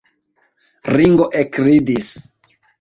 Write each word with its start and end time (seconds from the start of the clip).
Ringo 0.95 1.29
ekridis. 1.43 2.13